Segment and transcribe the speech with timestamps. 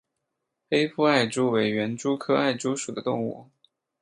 [0.71, 3.51] 黑腹艾蛛为园蛛科艾蛛属的动物。